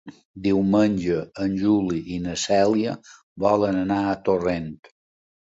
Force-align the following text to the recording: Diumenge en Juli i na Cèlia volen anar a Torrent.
Diumenge 0.45 1.17
en 1.45 1.53
Juli 1.63 1.99
i 2.15 2.17
na 2.23 2.33
Cèlia 2.45 2.95
volen 3.45 3.79
anar 3.85 4.01
a 4.01 4.19
Torrent. 4.33 4.69